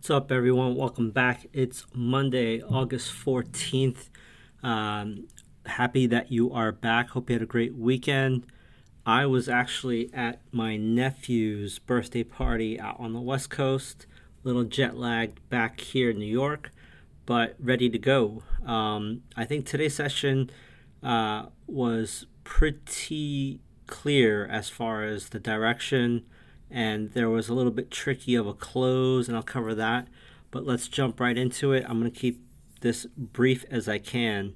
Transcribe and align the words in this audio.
What's 0.00 0.08
up, 0.08 0.32
everyone? 0.32 0.76
Welcome 0.76 1.10
back. 1.10 1.46
It's 1.52 1.84
Monday, 1.92 2.62
August 2.62 3.12
14th. 3.12 4.08
Um, 4.62 5.28
happy 5.66 6.06
that 6.06 6.32
you 6.32 6.50
are 6.54 6.72
back. 6.72 7.10
Hope 7.10 7.28
you 7.28 7.34
had 7.34 7.42
a 7.42 7.46
great 7.46 7.74
weekend. 7.74 8.46
I 9.04 9.26
was 9.26 9.46
actually 9.46 10.10
at 10.14 10.40
my 10.52 10.78
nephew's 10.78 11.78
birthday 11.78 12.24
party 12.24 12.80
out 12.80 12.98
on 12.98 13.12
the 13.12 13.20
West 13.20 13.50
Coast, 13.50 14.06
a 14.42 14.48
little 14.48 14.64
jet 14.64 14.96
lagged 14.96 15.46
back 15.50 15.80
here 15.80 16.08
in 16.08 16.18
New 16.18 16.24
York, 16.24 16.70
but 17.26 17.54
ready 17.60 17.90
to 17.90 17.98
go. 17.98 18.42
Um, 18.64 19.24
I 19.36 19.44
think 19.44 19.66
today's 19.66 19.96
session 19.96 20.48
uh, 21.02 21.48
was 21.66 22.24
pretty 22.42 23.60
clear 23.86 24.46
as 24.46 24.70
far 24.70 25.04
as 25.04 25.28
the 25.28 25.38
direction 25.38 26.24
and 26.70 27.12
there 27.12 27.28
was 27.28 27.48
a 27.48 27.54
little 27.54 27.72
bit 27.72 27.90
tricky 27.90 28.34
of 28.34 28.46
a 28.46 28.54
close, 28.54 29.28
and 29.28 29.36
I'll 29.36 29.42
cover 29.42 29.74
that. 29.74 30.08
But 30.50 30.66
let's 30.66 30.88
jump 30.88 31.20
right 31.20 31.36
into 31.36 31.72
it. 31.72 31.84
I'm 31.88 32.00
going 32.00 32.10
to 32.10 32.18
keep 32.18 32.42
this 32.80 33.06
brief 33.16 33.64
as 33.70 33.88
I 33.88 33.98
can. 33.98 34.54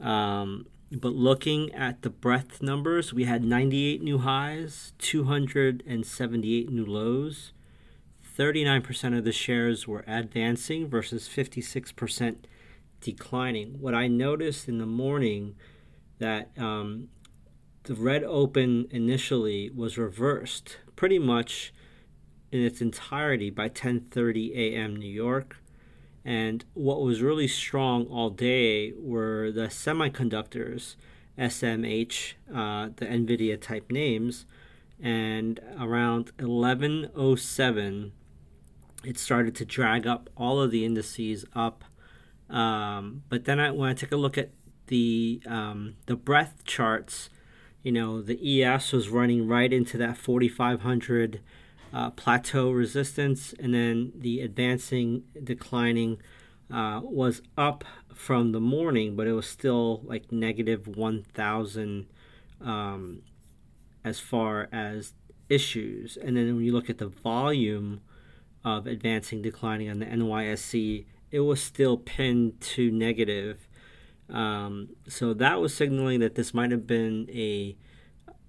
Um, 0.00 0.66
but 0.92 1.14
looking 1.14 1.72
at 1.74 2.02
the 2.02 2.10
breadth 2.10 2.62
numbers, 2.62 3.12
we 3.12 3.24
had 3.24 3.44
98 3.44 4.02
new 4.02 4.18
highs, 4.18 4.92
278 4.98 6.70
new 6.70 6.84
lows. 6.84 7.52
39% 8.36 9.16
of 9.16 9.24
the 9.24 9.32
shares 9.32 9.86
were 9.86 10.04
advancing 10.06 10.88
versus 10.88 11.28
56% 11.28 12.36
declining. 13.00 13.80
What 13.80 13.94
I 13.94 14.08
noticed 14.08 14.68
in 14.68 14.78
the 14.78 14.86
morning 14.86 15.54
that 16.18 16.50
um, 16.58 17.08
the 17.84 17.94
red 17.94 18.24
open 18.24 18.86
initially 18.90 19.70
was 19.70 19.98
reversed 19.98 20.78
pretty 20.96 21.18
much 21.18 21.72
in 22.50 22.60
its 22.60 22.80
entirety 22.80 23.50
by 23.50 23.68
10:30 23.68 24.54
a.m. 24.54 24.96
New 24.96 25.10
York. 25.10 25.56
And 26.24 26.64
what 26.72 27.02
was 27.02 27.20
really 27.20 27.48
strong 27.48 28.06
all 28.06 28.30
day 28.30 28.92
were 28.96 29.52
the 29.52 29.66
semiconductors, 29.66 30.96
SMH, 31.38 32.34
uh, 32.48 32.90
the 32.96 33.06
NVIDIA 33.06 33.60
type 33.60 33.90
names. 33.90 34.46
And 35.00 35.60
around 35.78 36.32
11:07, 36.38 38.12
it 39.04 39.18
started 39.18 39.54
to 39.56 39.64
drag 39.64 40.06
up 40.06 40.30
all 40.36 40.60
of 40.60 40.70
the 40.70 40.84
indices 40.84 41.44
up. 41.54 41.84
Um, 42.48 43.24
but 43.28 43.44
then 43.44 43.60
I, 43.60 43.70
when 43.70 43.90
I 43.90 43.94
took 43.94 44.12
a 44.12 44.16
look 44.16 44.38
at 44.38 44.50
the 44.86 45.42
um, 45.46 45.96
the 46.06 46.16
breadth 46.16 46.64
charts, 46.64 47.30
you 47.84 47.92
know, 47.92 48.22
the 48.22 48.62
ES 48.62 48.92
was 48.92 49.10
running 49.10 49.46
right 49.46 49.72
into 49.72 49.98
that 49.98 50.16
4,500 50.16 51.40
uh, 51.92 52.10
plateau 52.10 52.70
resistance, 52.70 53.54
and 53.60 53.74
then 53.74 54.10
the 54.16 54.40
advancing, 54.40 55.22
declining 55.44 56.20
uh, 56.72 57.00
was 57.04 57.42
up 57.58 57.84
from 58.12 58.52
the 58.52 58.60
morning, 58.60 59.14
but 59.14 59.26
it 59.26 59.32
was 59.32 59.46
still 59.46 60.00
like 60.04 60.32
negative 60.32 60.88
1,000 60.88 62.06
um, 62.62 63.22
as 64.02 64.18
far 64.18 64.68
as 64.72 65.12
issues. 65.50 66.16
And 66.16 66.36
then 66.36 66.56
when 66.56 66.64
you 66.64 66.72
look 66.72 66.88
at 66.88 66.98
the 66.98 67.08
volume 67.08 68.00
of 68.64 68.86
advancing, 68.86 69.42
declining 69.42 69.90
on 69.90 69.98
the 69.98 70.06
NYSE, 70.06 71.04
it 71.30 71.40
was 71.40 71.62
still 71.62 71.98
pinned 71.98 72.60
to 72.60 72.90
negative 72.90 73.68
um, 74.30 74.90
so 75.06 75.34
that 75.34 75.60
was 75.60 75.74
signaling 75.74 76.20
that 76.20 76.34
this 76.34 76.54
might 76.54 76.70
have 76.70 76.86
been 76.86 77.28
a 77.30 77.76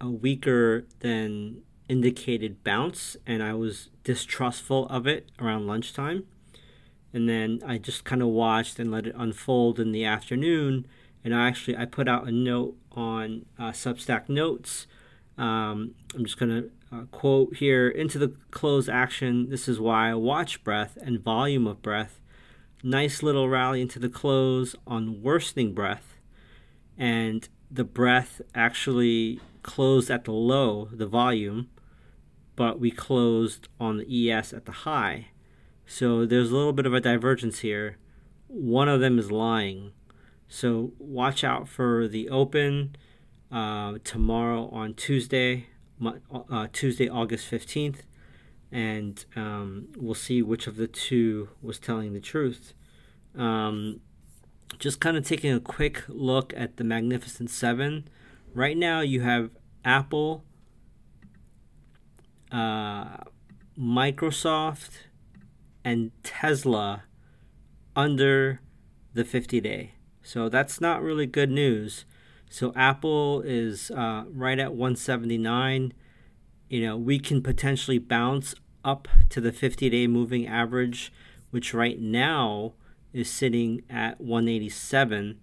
a 0.00 0.10
weaker 0.10 0.84
than 1.00 1.62
indicated 1.88 2.64
bounce, 2.64 3.16
and 3.26 3.42
I 3.42 3.54
was 3.54 3.88
distrustful 4.04 4.86
of 4.88 5.06
it 5.06 5.30
around 5.38 5.66
lunchtime. 5.66 6.24
And 7.12 7.28
then 7.28 7.60
I 7.64 7.78
just 7.78 8.04
kind 8.04 8.22
of 8.22 8.28
watched 8.28 8.78
and 8.78 8.90
let 8.90 9.06
it 9.06 9.14
unfold 9.16 9.78
in 9.78 9.92
the 9.92 10.04
afternoon. 10.04 10.86
And 11.24 11.34
I 11.34 11.46
actually 11.46 11.76
I 11.76 11.84
put 11.84 12.08
out 12.08 12.26
a 12.26 12.32
note 12.32 12.76
on 12.92 13.46
uh, 13.58 13.70
Substack 13.70 14.28
Notes. 14.28 14.86
Um, 15.38 15.94
I'm 16.14 16.24
just 16.24 16.38
gonna 16.38 16.64
uh, 16.92 17.02
quote 17.10 17.56
here 17.56 17.88
into 17.88 18.18
the 18.18 18.34
close 18.50 18.88
action. 18.88 19.50
This 19.50 19.68
is 19.68 19.78
why 19.78 20.10
I 20.10 20.14
watch 20.14 20.64
breadth 20.64 20.96
and 21.00 21.20
volume 21.20 21.66
of 21.66 21.80
breadth 21.80 22.20
nice 22.82 23.22
little 23.22 23.48
rally 23.48 23.80
into 23.80 23.98
the 23.98 24.08
close 24.08 24.74
on 24.86 25.22
worsening 25.22 25.72
breadth. 25.72 26.18
And 26.98 27.48
the 27.70 27.84
breadth 27.84 28.42
actually 28.54 29.40
closed 29.62 30.10
at 30.10 30.24
the 30.24 30.32
low, 30.32 30.88
the 30.92 31.06
volume, 31.06 31.70
but 32.56 32.78
we 32.78 32.90
closed 32.90 33.68
on 33.80 33.98
the 33.98 34.30
ES 34.30 34.52
at 34.52 34.66
the 34.66 34.72
high. 34.72 35.28
So 35.86 36.26
there's 36.26 36.50
a 36.50 36.56
little 36.56 36.72
bit 36.72 36.86
of 36.86 36.94
a 36.94 37.00
divergence 37.00 37.60
here. 37.60 37.96
One 38.48 38.88
of 38.88 39.00
them 39.00 39.18
is 39.18 39.30
lying. 39.30 39.92
So 40.48 40.92
watch 40.98 41.44
out 41.44 41.68
for 41.68 42.06
the 42.08 42.28
open 42.28 42.96
uh, 43.50 43.98
tomorrow 44.04 44.68
on 44.68 44.94
Tuesday, 44.94 45.66
uh, 46.50 46.66
Tuesday, 46.72 47.08
August 47.08 47.50
15th 47.50 48.00
and 48.72 49.26
um, 49.36 49.88
we'll 49.98 50.14
see 50.14 50.40
which 50.40 50.66
of 50.66 50.76
the 50.76 50.86
two 50.86 51.50
was 51.60 51.78
telling 51.78 52.14
the 52.14 52.20
truth. 52.20 52.72
Um, 53.36 54.00
just 54.78 54.98
kind 54.98 55.16
of 55.18 55.26
taking 55.26 55.52
a 55.52 55.60
quick 55.60 56.04
look 56.08 56.54
at 56.56 56.78
the 56.78 56.84
Magnificent 56.84 57.50
Seven. 57.50 58.08
Right 58.54 58.76
now, 58.76 59.00
you 59.00 59.20
have 59.20 59.50
Apple, 59.84 60.44
uh, 62.50 63.18
Microsoft, 63.78 64.90
and 65.84 66.10
Tesla 66.22 67.04
under 67.94 68.62
the 69.12 69.24
50 69.24 69.60
day. 69.60 69.92
So 70.22 70.48
that's 70.48 70.80
not 70.80 71.02
really 71.02 71.26
good 71.26 71.50
news. 71.50 72.06
So 72.48 72.72
Apple 72.74 73.42
is 73.42 73.90
uh, 73.90 74.24
right 74.32 74.58
at 74.58 74.72
179 74.72 75.92
you 76.72 76.80
know, 76.80 76.96
we 76.96 77.18
can 77.18 77.42
potentially 77.42 77.98
bounce 77.98 78.54
up 78.84 79.08
to 79.30 79.40
the 79.40 79.52
50 79.52 79.90
day 79.90 80.06
moving 80.06 80.46
average, 80.46 81.12
which 81.50 81.74
right 81.74 82.00
now 82.00 82.72
is 83.12 83.30
sitting 83.30 83.82
at 83.90 84.20
187, 84.20 85.42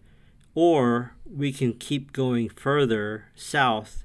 or 0.55 1.16
we 1.25 1.51
can 1.51 1.73
keep 1.73 2.11
going 2.11 2.49
further 2.49 3.25
south 3.35 4.03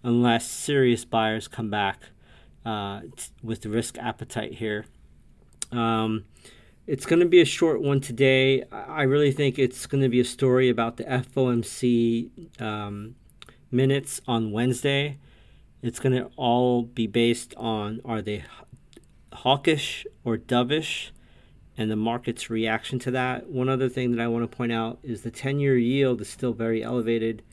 unless 0.04 0.50
serious 0.50 1.06
buyers 1.06 1.48
come 1.48 1.70
back 1.70 2.10
uh, 2.66 3.02
with 3.44 3.62
the 3.62 3.70
risk 3.70 3.98
appetite 3.98 4.56
here. 4.56 4.86
Um, 5.72 6.26
it's 6.88 7.06
going 7.06 7.20
to 7.20 7.28
be 7.28 7.40
a 7.40 7.46
short 7.46 7.82
one 7.82 8.02
today. 8.02 8.64
I 8.72 9.04
really 9.04 9.32
think 9.32 9.60
it's 9.60 9.86
going 9.86 10.02
to 10.02 10.10
be 10.10 10.20
a 10.20 10.26
story 10.26 10.70
about 10.70 10.98
the 10.98 11.04
FOMC 11.06 12.62
um, 12.62 13.16
minutes 13.72 14.22
on 14.28 14.52
Wednesday. 14.52 15.18
It's 15.82 16.00
going 16.00 16.16
to 16.16 16.30
all 16.36 16.84
be 16.84 17.08
based 17.08 17.54
on 17.58 18.02
are 18.06 18.22
they 18.22 18.44
hawkish 19.34 20.06
or 20.24 20.38
dovish 20.38 21.10
and 21.78 21.90
the 21.90 21.96
market's 21.96 22.50
reaction 22.50 23.00
to 23.00 23.12
that. 23.12 23.50
One 23.50 23.70
other 23.70 23.90
thing 23.90 24.12
that 24.12 24.22
I 24.22 24.28
want 24.28 24.50
to 24.50 24.56
point 24.56 24.72
out 24.72 25.00
is 25.04 25.22
the 25.22 25.32
10 25.32 25.60
year 25.60 25.78
yield 25.78 26.22
is 26.22 26.30
still 26.30 26.54
very 26.54 26.84
elevated, 26.84 27.44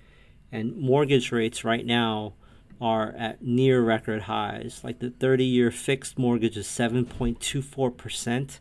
and 0.52 0.76
mortgage 0.76 1.32
rates 1.32 1.64
right 1.64 1.86
now 1.86 2.34
are 2.80 3.12
at 3.12 3.42
near 3.42 3.80
record 3.80 4.22
highs. 4.22 4.82
Like 4.84 4.98
the 4.98 5.10
30 5.10 5.44
year 5.44 5.70
fixed 5.70 6.18
mortgage 6.18 6.56
is 6.56 6.66
7.24%. 6.66 8.58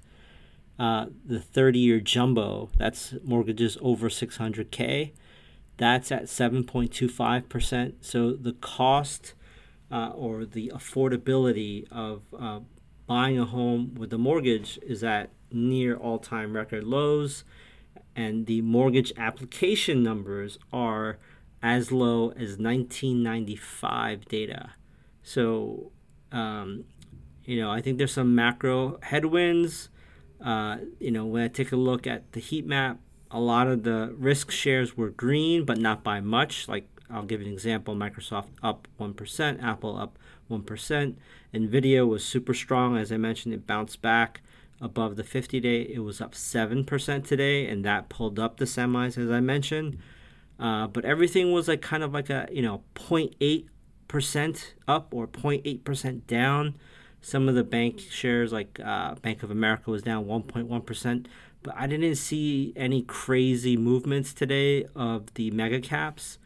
Uh, 0.80 1.08
the 1.25 1.40
30 1.40 1.80
year 1.80 2.00
jumbo, 2.00 2.69
that's 2.78 3.16
mortgages 3.24 3.78
over 3.81 4.10
600K, 4.10 5.12
that's 5.78 6.12
at 6.12 6.25
7.25%. 6.25 7.94
So 8.02 8.34
the 8.34 8.54
cost 8.54 9.34
uh, 9.92 10.12
or 10.16 10.45
the 10.45 10.72
affordability 10.74 11.89
of 11.92 12.22
uh, 12.38 12.60
buying 13.06 13.39
a 13.39 13.45
home 13.45 13.95
with 13.95 14.12
a 14.13 14.18
mortgage 14.18 14.78
is 14.81 15.04
at 15.04 15.30
near 15.51 15.95
all 15.95 16.19
time 16.19 16.56
record 16.56 16.84
lows, 16.84 17.44
and 18.16 18.45
the 18.45 18.62
mortgage 18.62 19.13
application 19.18 20.04
numbers 20.04 20.57
are 20.74 21.18
as 21.62 21.92
low 21.92 22.30
as 22.31 22.57
1995 22.57 24.25
data. 24.25 24.72
So, 25.24 25.92
um, 26.31 26.86
you 27.45 27.60
know, 27.60 27.72
I 27.72 27.81
think 27.81 27.98
there's 27.98 28.13
some 28.13 28.36
macro 28.36 29.00
headwinds. 29.01 29.90
Uh, 30.44 30.78
you 31.00 31.12
know, 31.12 31.25
when 31.25 31.44
I 31.44 31.48
take 31.48 31.72
a 31.72 31.75
look 31.78 32.06
at 32.06 32.31
the 32.33 32.40
heat 32.40 32.66
map, 32.66 33.00
a 33.31 33.40
lot 33.40 33.68
of 33.68 33.83
the 33.83 34.13
risk 34.18 34.51
shares 34.51 34.95
were 34.95 35.10
green, 35.10 35.66
but 35.66 35.78
not 35.78 36.04
by 36.04 36.22
much. 36.22 36.68
Like, 36.68 36.88
I'll 37.09 37.24
give 37.24 37.42
an 37.42 37.48
example 37.48 37.95
Microsoft 37.95 38.50
up 38.62 38.88
1%, 39.00 39.63
Apple 39.63 39.98
up 39.98 40.18
1%. 40.50 41.15
NVIDIA 41.54 42.07
was 42.07 42.24
super 42.24 42.54
strong. 42.54 42.98
As 42.98 43.12
I 43.12 43.18
mentioned, 43.18 43.54
it 43.54 43.65
bounced 43.65 44.01
back 44.01 44.42
above 44.81 45.15
the 45.15 45.24
50 45.24 45.59
day. 45.59 45.81
It 45.81 46.00
was 46.00 46.21
up 46.21 46.33
7% 46.33 47.25
today, 47.25 47.68
and 47.68 47.83
that 47.86 48.09
pulled 48.09 48.39
up 48.39 48.57
the 48.57 48.65
semis, 48.65 49.18
as 49.18 49.30
I 49.30 49.39
mentioned. 49.39 49.98
Uh, 50.59 50.88
but 50.88 51.06
everything 51.06 51.51
was 51.51 51.68
like 51.68 51.81
kind 51.81 52.04
of 52.04 52.13
like 52.13 52.30
a, 52.30 52.48
you 52.51 52.62
know, 52.62 52.83
0.8% 52.95 54.74
up 54.88 55.13
or 55.13 55.27
0.8% 55.27 56.27
down. 56.27 56.75
Some 57.21 57.50
of 57.50 57.56
the 57.56 57.63
bank 57.63 58.00
shares, 58.00 58.51
like 58.51 58.80
uh, 58.83 59.15
Bank 59.15 59.44
of 59.44 59.51
America, 59.51 59.92
was 59.92 60.01
down 60.01 60.25
1.1%. 60.25 61.25
But 61.63 61.75
I 61.77 61.88
didn't 61.88 62.15
see 62.15 62.74
any 62.75 63.01
crazy 63.01 63.75
movements 63.75 64.33
today 64.33 64.86
of 64.95 65.33
the 65.33 65.51
mega 65.51 65.80
caps. 65.81 66.38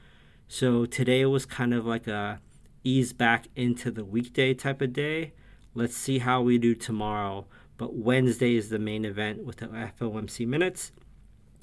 So 0.54 0.86
today 0.86 1.26
was 1.26 1.46
kind 1.46 1.74
of 1.74 1.86
like 1.86 2.08
a 2.08 2.42
ease 2.84 3.14
back 3.14 3.48
into 3.56 3.90
the 3.90 4.04
weekday 4.04 4.54
type 4.54 4.82
of 4.82 4.92
day. 4.92 5.32
Let's 5.74 5.96
see 5.96 6.20
how 6.20 6.42
we 6.42 6.58
do 6.58 6.76
tomorrow. 6.76 7.46
But 7.78 7.96
Wednesday 7.96 8.58
is 8.58 8.68
the 8.68 8.78
main 8.78 9.06
event 9.06 9.46
with 9.46 9.58
the 9.58 9.68
FOMC 9.68 10.46
minutes. 10.46 10.92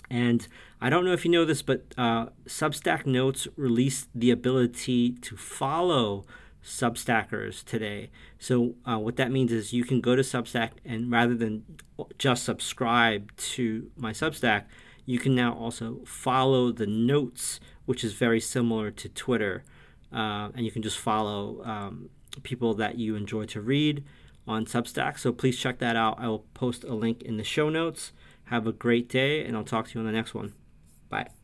And 0.08 0.49
I 0.81 0.88
don't 0.88 1.05
know 1.05 1.12
if 1.12 1.26
you 1.26 1.31
know 1.31 1.44
this, 1.44 1.61
but 1.61 1.85
uh, 1.99 2.29
Substack 2.46 3.05
Notes 3.05 3.46
released 3.56 4.08
the 4.14 4.31
ability 4.31 5.12
to 5.20 5.37
follow 5.37 6.25
Substackers 6.64 7.62
today. 7.62 8.08
So, 8.38 8.75
uh, 8.87 8.96
what 8.96 9.17
that 9.17 9.31
means 9.31 9.52
is 9.52 9.75
you 9.75 9.84
can 9.84 10.00
go 10.00 10.17
to 10.17 10.23
Substack 10.23 10.70
and 10.87 11.12
rather 11.12 11.34
than 11.34 11.62
just 12.17 12.43
subscribe 12.43 13.37
to 13.37 13.91
my 13.99 14.12
Substack, 14.12 14.64
you 15.08 15.19
can 15.19 15.34
now 15.34 15.55
also 15.55 16.00
follow 16.05 16.70
the 16.70 16.87
notes, 16.87 17.60
which 17.87 18.05
is 18.05 18.12
very 18.12 18.38
similar 18.38 18.90
to 18.90 19.08
Twitter. 19.08 19.64
Uh, 20.12 20.50
and 20.55 20.66
you 20.66 20.70
can 20.70 20.82
just 20.82 20.99
follow 20.99 21.64
um, 21.64 22.10
people 22.43 22.75
that 22.75 22.99
you 22.99 23.16
enjoy 23.16 23.46
to 23.46 23.62
read 23.62 24.05
on 24.46 24.66
Substack. 24.66 25.19
So 25.19 25.32
please 25.32 25.58
check 25.58 25.78
that 25.78 25.96
out. 25.96 26.20
I 26.20 26.28
will 26.28 26.44
post 26.52 26.84
a 26.84 26.94
link 26.94 27.22
in 27.22 27.38
the 27.38 27.44
show 27.44 27.70
notes. 27.70 28.12
Have 28.44 28.66
a 28.66 28.72
great 28.72 29.08
day, 29.08 29.46
and 29.46 29.56
I'll 29.56 29.64
talk 29.64 29.88
to 29.88 29.94
you 29.94 30.00
on 30.00 30.06
the 30.06 30.12
next 30.12 30.34
one. 30.34 30.52
Bye. 31.08 31.38